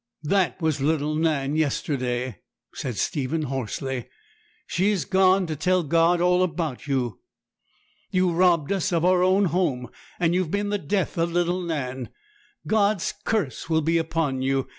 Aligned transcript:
'That 0.23 0.59
was 0.59 0.81
little 0.81 1.13
Nan 1.13 1.55
yesterday,' 1.55 2.39
said 2.73 2.97
Stephen 2.97 3.43
hoarsely; 3.43 4.07
'she 4.65 4.89
is 4.89 5.05
gone 5.05 5.45
to 5.45 5.55
tell 5.55 5.83
God 5.83 6.19
all 6.19 6.41
about 6.41 6.87
you. 6.87 7.19
You 8.09 8.31
robbed 8.31 8.71
us 8.71 8.91
of 8.91 9.05
our 9.05 9.21
own 9.21 9.45
home; 9.45 9.89
and 10.19 10.33
you've 10.33 10.49
been 10.49 10.69
the 10.69 10.79
death 10.79 11.19
of 11.19 11.31
little 11.31 11.61
Nan. 11.61 12.09
God's 12.65 13.13
curse 13.25 13.69
will 13.69 13.81
be 13.81 13.99
upon 13.99 14.41
you. 14.41 14.67